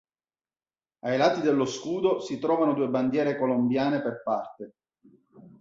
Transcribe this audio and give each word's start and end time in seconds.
Ai 1.03 1.15
lati 1.15 1.41
dello 1.41 1.65
scudo 1.65 2.19
si 2.21 2.39
trovano 2.39 2.73
due 2.73 2.89
bandiere 2.89 3.37
colombiane 3.37 4.01
per 4.01 4.23
parte. 4.23 4.73